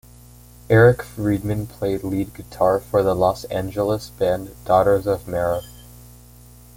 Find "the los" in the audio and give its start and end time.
3.03-3.43